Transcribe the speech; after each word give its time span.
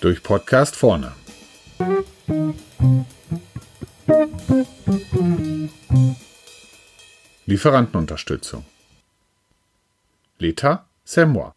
Durch 0.00 0.22
Podcast 0.22 0.76
vorne. 0.76 1.12
Lieferantenunterstützung. 7.46 8.64
L'état, 10.38 10.84
c'est. 11.04 11.52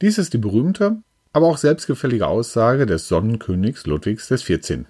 Dies 0.00 0.18
ist 0.18 0.32
die 0.32 0.38
berühmte, 0.38 0.96
aber 1.32 1.46
auch 1.46 1.58
selbstgefällige 1.58 2.26
Aussage 2.26 2.86
des 2.86 3.08
Sonnenkönigs 3.08 3.86
Ludwigs 3.86 4.28
XIV. 4.28 4.86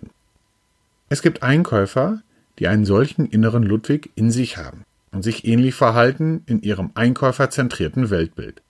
Es 1.09 1.23
gibt 1.23 1.43
Einkäufer, 1.43 2.23
die 2.59 2.69
einen 2.69 2.85
solchen 2.85 3.27
inneren 3.27 3.63
Ludwig 3.63 4.11
in 4.15 4.31
sich 4.31 4.57
haben 4.57 4.85
und 5.15 5.23
sich 5.23 5.47
ähnlich 5.47 5.75
verhalten 5.75 6.43
in 6.47 6.61
ihrem 6.61 6.91
einkäuferzentrierten 6.95 8.11
Weltbild. 8.11 8.63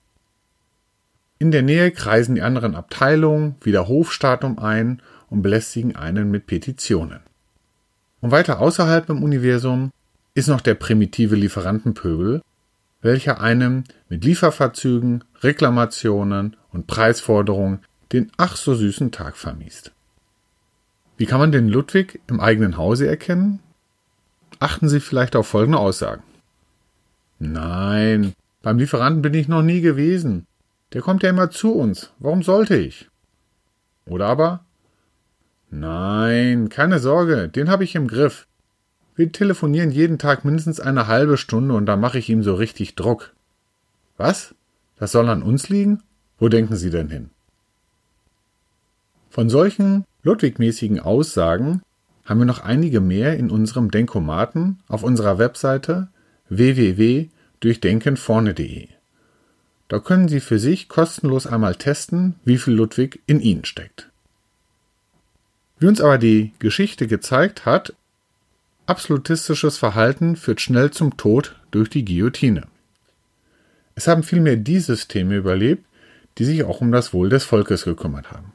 In 1.39 1.51
der 1.51 1.63
Nähe 1.63 1.91
kreisen 1.91 2.37
die 2.37 2.43
anderen 2.43 2.75
Abteilungen 2.75 3.57
wie 3.63 3.73
der 3.73 3.89
Hofstaat 3.89 4.45
um 4.45 4.59
ein 4.59 5.03
und 5.31 5.43
belästigen 5.43 5.97
einen 5.97 6.31
mit 6.31 6.47
Petitionen. 6.47 7.21
Und 8.21 8.31
weiter 8.31 8.61
außerhalb 8.61 9.09
im 9.11 9.23
Universum 9.23 9.91
ist 10.35 10.49
noch 10.49 10.61
der 10.61 10.75
primitive 10.75 11.35
Lieferantenpöbel, 11.35 12.43
welcher 13.03 13.41
einem 13.41 13.85
mit 14.09 14.25
Lieferverzügen, 14.25 15.25
Reklamationen 15.43 16.57
und 16.73 16.87
Preisforderungen 16.87 17.81
den 18.13 18.31
ach 18.37 18.57
so 18.57 18.75
süßen 18.75 19.13
Tag 19.13 19.37
vermiest. 19.37 19.93
Wie 21.17 21.27
kann 21.27 21.41
man 21.41 21.53
den 21.53 21.69
Ludwig 21.69 22.21
im 22.27 22.41
eigenen 22.41 22.77
Hause 22.77 23.07
erkennen? 23.07 23.61
Achten 24.59 24.89
Sie 24.89 25.01
vielleicht 25.01 25.37
auf 25.37 25.47
folgende 25.47 25.79
Aussagen. 25.79 26.23
Nein, 27.53 28.33
beim 28.63 28.79
Lieferanten 28.79 29.23
bin 29.23 29.35
ich 29.35 29.49
noch 29.49 29.63
nie 29.63 29.81
gewesen. 29.81 30.47
Der 30.93 31.03
kommt 31.03 31.23
ja 31.23 31.31
immer 31.31 31.51
zu 31.51 31.75
uns. 31.75 32.13
Warum 32.19 32.43
sollte 32.43 32.77
ich? 32.77 33.09
Oder 34.07 34.27
aber? 34.27 34.65
Nein, 35.71 36.69
keine 36.69 36.99
Sorge, 36.99 37.49
den 37.49 37.69
habe 37.69 37.85
ich 37.85 37.95
im 37.95 38.09
Griff. 38.09 38.47
Wir 39.17 39.31
telefonieren 39.31 39.91
jeden 39.91 40.19
Tag 40.19 40.45
mindestens 40.45 40.81
eine 40.81 41.07
halbe 41.07 41.37
Stunde 41.37 41.75
und 41.75 41.87
da 41.87 41.97
mache 41.97 42.19
ich 42.19 42.29
ihm 42.29 42.43
so 42.43 42.55
richtig 42.55 42.95
Druck. 42.95 43.35
Was? 44.17 44.55
Das 44.97 45.13
soll 45.13 45.29
an 45.29 45.43
uns 45.43 45.69
liegen? 45.69 46.03
Wo 46.39 46.49
denken 46.49 46.77
Sie 46.77 46.91
denn 46.91 47.11
hin? 47.11 47.31
Von 49.29 49.51
solchen 49.51 50.05
Ludwig-mäßigen 50.23 51.01
Aussagen 51.01 51.83
haben 52.25 52.39
wir 52.39 52.47
noch 52.47 52.65
einige 52.65 53.01
mehr 53.01 53.37
in 53.37 53.51
unserem 53.51 53.91
Denkomaten 53.91 54.79
auf 54.89 55.03
unserer 55.03 55.39
Webseite 55.39 56.09
www.durchdenkenvorne.de. 57.65 58.89
Da 59.89 59.99
können 59.99 60.29
Sie 60.29 60.41
für 60.41 60.59
sich 60.59 60.89
kostenlos 60.89 61.47
einmal 61.47 61.75
testen, 61.75 62.37
wie 62.45 62.59
viel 62.59 62.75
Ludwig 62.75 63.21
in 63.27 63.41
Ihnen 63.41 63.65
steckt. 63.65 64.11
Wie 65.79 65.87
uns 65.87 66.01
aber 66.01 66.19
die 66.19 66.53
Geschichte 66.59 67.07
gezeigt 67.07 67.67
hat, 67.67 67.95
absolutistisches 68.87 69.77
Verhalten 69.79 70.37
führt 70.37 70.61
schnell 70.61 70.91
zum 70.91 71.17
Tod 71.17 71.57
durch 71.71 71.91
die 71.91 72.05
Guillotine. 72.05 72.67
Es 73.95 74.09
haben 74.09 74.23
vielmehr 74.23 74.57
die 74.57 74.81
Systeme 74.81 75.37
überlebt, 75.37 75.85
die 76.39 76.45
sich 76.45 76.65
auch 76.65 76.81
um 76.81 76.91
das 76.93 77.13
Wohl 77.13 77.29
des 77.29 77.45
Volkes 77.45 77.85
gekümmert 77.85 78.31
haben. 78.31 78.53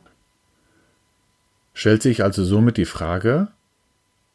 Stellt 1.74 2.02
sich 2.02 2.24
also 2.24 2.44
somit 2.44 2.78
die 2.78 2.86
Frage, 2.86 3.48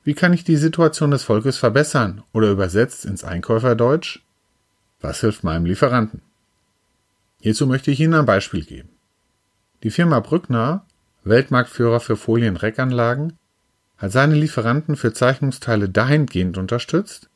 wie 0.03 0.15
kann 0.15 0.33
ich 0.33 0.45
die 0.45 0.57
Situation 0.57 1.11
des 1.11 1.25
Volkes 1.25 1.59
verbessern 1.59 2.23
oder 2.33 2.51
übersetzt 2.51 3.05
ins 3.05 3.25
Einkäuferdeutsch, 3.25 4.24
was 5.05 5.21
hilft 5.21 5.45
meinem 5.45 5.67
Lieferanten? 5.67 6.23
Hierzu 7.41 7.67
möchte 7.67 7.91
ich 7.91 8.01
Ihnen 8.01 8.15
ein 8.15 8.25
Beispiel 8.25 8.65
geben. 8.65 8.89
Die 9.83 9.91
Firma 9.91 10.19
Brückner, 10.21 10.87
Weltmarktführer 11.25 12.01
für 12.01 12.17
Folienreckanlagen, 12.17 13.35
hat 13.99 14.13
seine 14.13 14.35
Lieferanten 14.35 14.97
für 14.97 15.13
Zeichnungsteile 15.13 15.91
dahingehend 15.91 16.57
unterstützt, 16.57 17.29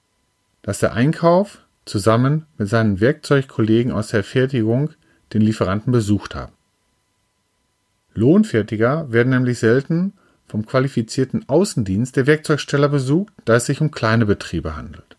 dass 0.63 0.79
der 0.79 0.95
Einkauf 0.95 1.61
zusammen 1.85 2.47
mit 2.57 2.69
seinen 2.69 3.01
Werkzeugkollegen 3.01 3.93
aus 3.93 4.09
der 4.09 4.25
Fertigung 4.25 4.91
den 5.35 5.43
Lieferanten 5.43 5.93
besucht 5.93 6.35
haben. 6.35 6.53
Lohnfertiger 8.15 9.13
werden 9.13 9.29
nämlich 9.29 9.59
selten 9.59 10.15
vom 10.47 10.65
qualifizierten 10.65 11.47
Außendienst 11.51 12.17
der 12.17 12.27
Werkzeugsteller 12.27 12.89
besucht, 12.89 13.35
da 13.45 13.57
es 13.57 13.67
sich 13.67 13.83
um 13.83 13.91
kleine 13.91 14.25
Betriebe 14.25 14.75
handelt. 14.75 15.18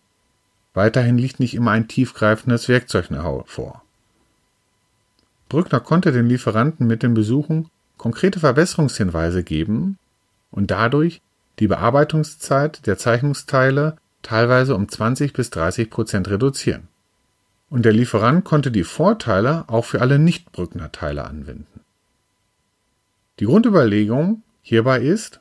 Weiterhin 0.73 1.17
liegt 1.17 1.39
nicht 1.39 1.55
immer 1.55 1.71
ein 1.71 1.87
tiefgreifendes 1.87 2.69
Werkzeug-Know-how 2.69 3.49
vor. 3.49 3.83
Brückner 5.49 5.79
konnte 5.79 6.11
den 6.11 6.27
Lieferanten 6.27 6.85
mit 6.85 7.01
den 7.01 7.15
Besuchen 7.15 7.69
konkrete 7.97 8.39
Verbesserungshinweise 8.39 9.43
geben 9.43 9.97
und 10.51 10.71
dadurch 10.71 11.21
die 11.59 11.67
Bearbeitungszeit 11.67 12.85
der 12.85 12.97
Zeichnungsteile 12.97 13.97
teilweise 14.21 14.75
um 14.75 14.87
20 14.87 15.33
bis 15.33 15.49
30 15.49 15.89
Prozent 15.89 16.29
reduzieren. 16.29 16.87
Und 17.69 17.83
der 17.83 17.93
Lieferant 17.93 18.45
konnte 18.45 18.71
die 18.71 18.83
Vorteile 18.83 19.65
auch 19.67 19.85
für 19.85 20.01
alle 20.01 20.17
Nicht-Brückner-Teile 20.17 21.25
anwenden. 21.25 21.81
Die 23.39 23.45
Grundüberlegung 23.45 24.43
hierbei 24.61 25.01
ist, 25.01 25.39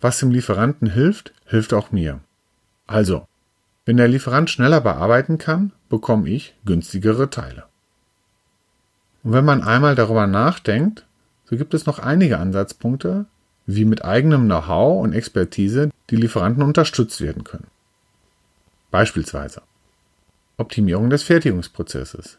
was 0.00 0.18
dem 0.18 0.30
Lieferanten 0.30 0.90
hilft, 0.90 1.32
hilft 1.46 1.72
auch 1.72 1.90
mir. 1.92 2.20
Also, 2.86 3.26
wenn 3.86 3.96
der 3.96 4.08
Lieferant 4.08 4.50
schneller 4.50 4.80
bearbeiten 4.80 5.38
kann, 5.38 5.72
bekomme 5.88 6.28
ich 6.28 6.54
günstigere 6.64 7.30
Teile. 7.30 7.64
Und 9.22 9.32
wenn 9.32 9.44
man 9.44 9.62
einmal 9.62 9.94
darüber 9.94 10.26
nachdenkt, 10.26 11.06
so 11.44 11.56
gibt 11.56 11.72
es 11.72 11.86
noch 11.86 12.00
einige 12.00 12.38
Ansatzpunkte, 12.38 13.26
wie 13.64 13.84
mit 13.84 14.04
eigenem 14.04 14.46
Know-how 14.46 15.02
und 15.02 15.12
Expertise 15.12 15.90
die 16.10 16.16
Lieferanten 16.16 16.62
unterstützt 16.62 17.20
werden 17.20 17.44
können. 17.44 17.68
Beispielsweise 18.90 19.62
Optimierung 20.56 21.08
des 21.10 21.22
Fertigungsprozesses. 21.22 22.38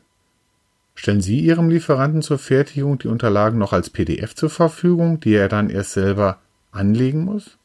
Stellen 0.95 1.21
Sie 1.21 1.39
Ihrem 1.39 1.69
Lieferanten 1.69 2.23
zur 2.23 2.39
Fertigung 2.39 2.97
die 2.97 3.07
Unterlagen 3.07 3.57
noch 3.57 3.71
als 3.71 3.89
PDF 3.89 4.35
zur 4.35 4.49
Verfügung, 4.49 5.19
die 5.19 5.35
er 5.35 5.47
dann 5.47 5.69
erst 5.69 5.91
selber 5.91 6.39
anlegen 6.71 7.23
muss? 7.23 7.57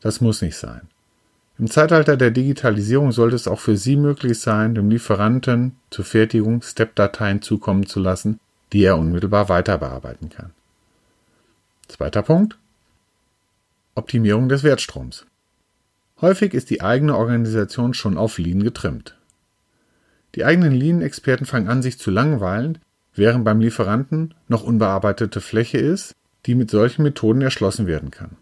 Das 0.00 0.20
muss 0.20 0.42
nicht 0.42 0.56
sein. 0.56 0.82
Im 1.58 1.68
Zeitalter 1.68 2.16
der 2.16 2.30
Digitalisierung 2.30 3.10
sollte 3.10 3.34
es 3.34 3.48
auch 3.48 3.58
für 3.58 3.76
Sie 3.76 3.96
möglich 3.96 4.38
sein, 4.38 4.76
dem 4.76 4.90
Lieferanten 4.90 5.76
zur 5.90 6.04
Fertigung 6.04 6.62
Step-Dateien 6.62 7.42
zukommen 7.42 7.86
zu 7.86 7.98
lassen, 7.98 8.38
die 8.72 8.84
er 8.84 8.96
unmittelbar 8.96 9.48
weiter 9.48 9.78
bearbeiten 9.78 10.28
kann. 10.28 10.52
Zweiter 11.88 12.22
Punkt. 12.22 12.56
Optimierung 13.96 14.48
des 14.48 14.62
Wertstroms. 14.62 15.26
Häufig 16.20 16.54
ist 16.54 16.70
die 16.70 16.80
eigene 16.80 17.16
Organisation 17.16 17.92
schon 17.92 18.16
auf 18.16 18.38
Lean 18.38 18.62
getrimmt. 18.62 19.16
Die 20.36 20.44
eigenen 20.44 20.72
Lean-Experten 20.72 21.46
fangen 21.46 21.68
an, 21.68 21.82
sich 21.82 21.98
zu 21.98 22.12
langweilen, 22.12 22.78
während 23.14 23.44
beim 23.44 23.60
Lieferanten 23.60 24.34
noch 24.46 24.62
unbearbeitete 24.62 25.40
Fläche 25.40 25.78
ist, 25.78 26.14
die 26.46 26.54
mit 26.54 26.70
solchen 26.70 27.02
Methoden 27.02 27.42
erschlossen 27.42 27.88
werden 27.88 28.12
kann. 28.12 28.36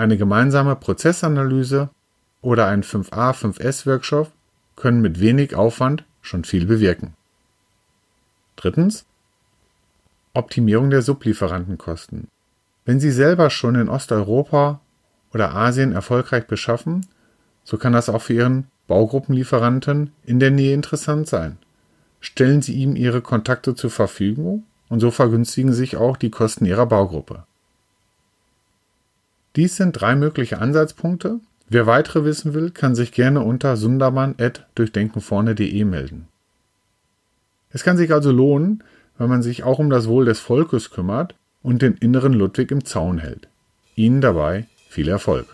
Eine 0.00 0.16
gemeinsame 0.16 0.76
Prozessanalyse 0.76 1.90
oder 2.40 2.68
ein 2.68 2.82
5a, 2.82 3.34
5s 3.34 3.84
Workshop 3.84 4.32
können 4.74 5.02
mit 5.02 5.20
wenig 5.20 5.54
Aufwand 5.54 6.04
schon 6.22 6.44
viel 6.44 6.64
bewirken. 6.64 7.12
Drittens. 8.56 9.04
Optimierung 10.32 10.88
der 10.88 11.02
Sublieferantenkosten. 11.02 12.28
Wenn 12.86 12.98
Sie 12.98 13.10
selber 13.10 13.50
schon 13.50 13.74
in 13.74 13.90
Osteuropa 13.90 14.80
oder 15.34 15.54
Asien 15.54 15.92
erfolgreich 15.92 16.46
beschaffen, 16.46 17.04
so 17.62 17.76
kann 17.76 17.92
das 17.92 18.08
auch 18.08 18.22
für 18.22 18.32
Ihren 18.32 18.68
Baugruppenlieferanten 18.86 20.14
in 20.24 20.40
der 20.40 20.50
Nähe 20.50 20.72
interessant 20.72 21.28
sein. 21.28 21.58
Stellen 22.20 22.62
Sie 22.62 22.72
ihm 22.72 22.96
Ihre 22.96 23.20
Kontakte 23.20 23.74
zur 23.74 23.90
Verfügung 23.90 24.64
und 24.88 25.00
so 25.00 25.10
vergünstigen 25.10 25.74
sich 25.74 25.98
auch 25.98 26.16
die 26.16 26.30
Kosten 26.30 26.64
Ihrer 26.64 26.86
Baugruppe. 26.86 27.44
Dies 29.56 29.76
sind 29.76 29.92
drei 29.92 30.14
mögliche 30.14 30.58
Ansatzpunkte. 30.58 31.40
Wer 31.68 31.86
weitere 31.86 32.24
wissen 32.24 32.54
will, 32.54 32.70
kann 32.70 32.94
sich 32.94 33.12
gerne 33.12 33.42
unter 33.42 33.76
sundermann.durchdenkenvorne.de 33.76 35.84
melden. 35.84 36.28
Es 37.70 37.84
kann 37.84 37.96
sich 37.96 38.12
also 38.12 38.32
lohnen, 38.32 38.82
wenn 39.18 39.28
man 39.28 39.42
sich 39.42 39.62
auch 39.62 39.78
um 39.78 39.90
das 39.90 40.08
Wohl 40.08 40.24
des 40.24 40.40
Volkes 40.40 40.90
kümmert 40.90 41.34
und 41.62 41.82
den 41.82 41.94
inneren 41.94 42.32
Ludwig 42.32 42.70
im 42.70 42.84
Zaun 42.84 43.18
hält. 43.18 43.48
Ihnen 43.94 44.20
dabei 44.20 44.66
viel 44.88 45.08
Erfolg. 45.08 45.46